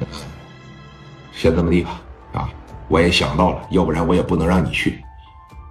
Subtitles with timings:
[1.32, 2.00] 先这么地吧，
[2.32, 2.50] 啊，
[2.88, 5.02] 我也想到了，要不然我也不能让你去。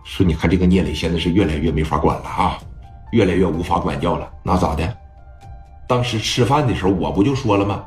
[0.03, 2.57] 说你看这个聂磊现在是越来越没法管了啊，
[3.11, 4.29] 越来越无法管教了。
[4.43, 4.97] 那咋的？
[5.87, 7.83] 当时吃饭的时候我不就说了吗？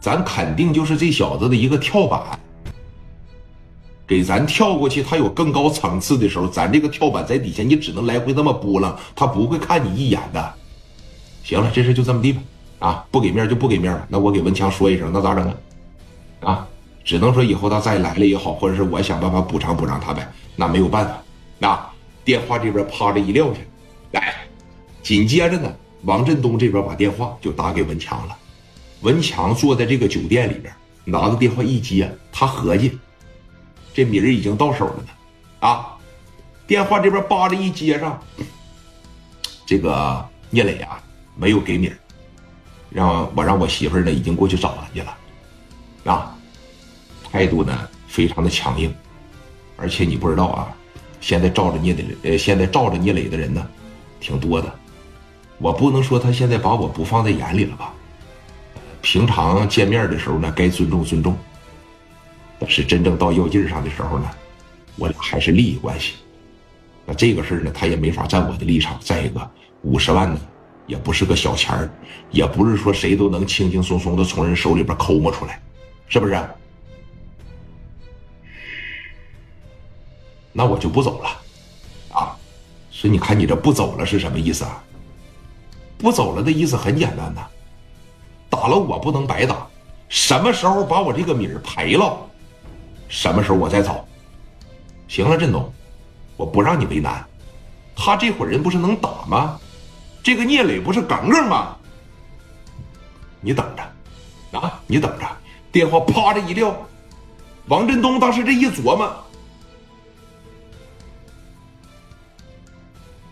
[0.00, 2.20] 咱肯定就是这小子的一个跳板，
[4.06, 10.54] 给咱跳过去，他有更高层次的时候，咱这个跳板在底下，你只能来回那么拨浪，他不会看你一眼的。
[11.44, 12.42] 行了，这事就这么地吧。
[12.82, 14.04] 啊，不给面就不给面了。
[14.08, 15.48] 那我给文强说一声，那咋整
[16.40, 16.50] 啊？
[16.50, 16.68] 啊，
[17.04, 20.28] 只能说以后他再来了也好，或者是我想办法补偿补偿他呗。
[20.56, 21.22] 那没有办法。
[21.60, 21.90] 那
[22.24, 23.60] 电话这边啪着一撂下，
[24.10, 24.34] 来，
[25.00, 28.36] 紧接着呢，王振东这边把电话就打给文强了。
[29.02, 32.98] 文强坐在这个酒店里边，拿着电话一接，他合计，
[33.94, 35.08] 这米儿已经到手了呢。
[35.60, 35.96] 啊，
[36.66, 38.20] 电话这边叭的一接上，
[39.64, 41.00] 这个聂磊啊
[41.36, 41.96] 没有给米儿。
[42.94, 45.16] 让我让我媳妇儿呢，已经过去找他去了，
[46.04, 46.36] 啊，
[47.30, 48.94] 态度呢非常的强硬，
[49.76, 50.74] 而且你不知道啊，
[51.20, 53.66] 现在罩着聂的，呃，现在罩着聂磊的人呢，
[54.20, 54.72] 挺多的。
[55.58, 57.94] 我不能说他现在把我不放在眼里了吧？
[59.00, 61.36] 平常见面的时候呢，该尊重尊重，
[62.58, 64.30] 但是真正到要劲上的时候呢，
[64.96, 66.14] 我俩还是利益关系。
[67.06, 68.98] 那这个事呢，他也没法站我的立场。
[69.00, 69.50] 再一个，
[69.82, 70.40] 五十万呢。
[70.86, 71.90] 也不是个小钱儿，
[72.30, 75.60] 也不是说谁都能轻轻松松的从人手里边抠摸出来，
[76.08, 76.38] 是不是？
[80.52, 81.28] 那我就不走了，
[82.12, 82.36] 啊！
[82.90, 84.84] 所以你看，你这不走了是什么意思啊？
[85.96, 87.46] 不走了的意思很简单呐，
[88.50, 89.66] 打了我不能白打，
[90.08, 92.18] 什么时候把我这个米儿赔了，
[93.08, 94.06] 什么时候我再走。
[95.08, 95.72] 行了，振东，
[96.36, 97.24] 我不让你为难，
[97.94, 99.58] 他这伙人不是能打吗？
[100.22, 101.76] 这个聂磊不是耿耿吗？
[103.40, 105.26] 你等着，啊，你等着！
[105.72, 106.76] 电话啪的一撂，
[107.66, 109.12] 王振东当时这一琢磨，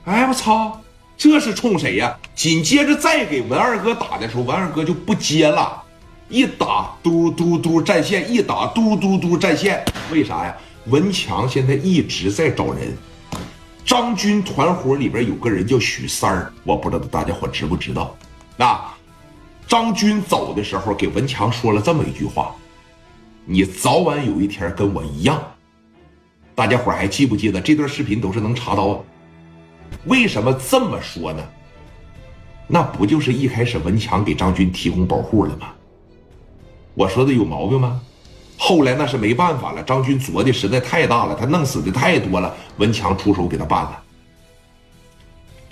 [0.06, 0.81] 哎，我操，
[1.17, 2.19] 这是冲谁呀？
[2.34, 5.81] 紧接着再给文二哥打的时候，文二哥就不接了，
[6.28, 10.57] 一打嘟嘟嘟占线，一打嘟嘟嘟占线，为啥呀？
[10.87, 12.97] 文强现在一直在找人。
[13.85, 18.17] 张军团伙里边有个人叫许三儿，我不知道大家伙知不知道。
[18.57, 18.81] 那
[19.67, 22.55] 张军走的时候给文强说了这么一句话
[23.45, 25.43] ：“你早晚有一天跟我一样。”
[26.55, 27.61] 大家伙还记不记得？
[27.61, 29.03] 这段视频都是能查到。
[30.05, 31.43] 为什么这么说呢？
[32.69, 35.73] 那不就是一开始文强给张军提供保护了吗？
[36.95, 38.01] 我说的有毛病吗？
[38.62, 44.03] 后来那是没办法了，张军作的实在太大了，他弄死的太多了，文强出手给他办了。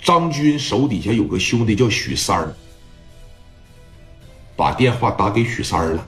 [0.01, 2.51] 张军手底下有个兄弟叫许三儿，
[4.55, 6.03] 把电话打给许三儿了。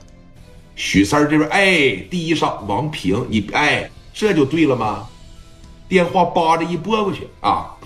[0.74, 5.06] 许三儿这边哎，第一上王平，你哎，这就对了吗？
[5.88, 7.76] 电话叭着一拨过去啊，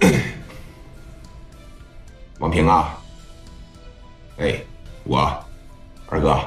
[2.40, 2.98] 王平啊，
[4.38, 4.58] 哎，
[5.04, 5.45] 我。
[6.08, 6.38] 二哥，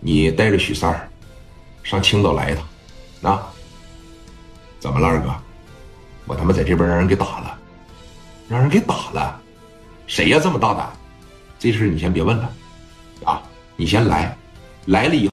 [0.00, 1.08] 你带着许三儿
[1.82, 3.48] 上青岛来一趟，啊？
[4.78, 5.34] 怎么了，二哥？
[6.26, 7.58] 我他妈在这边让人给打了，
[8.48, 9.40] 让人给打了，
[10.06, 10.38] 谁呀？
[10.40, 10.88] 这么大胆？
[11.58, 12.52] 这事你先别问了，
[13.24, 13.42] 啊？
[13.74, 14.36] 你先来，
[14.86, 15.26] 来了以后。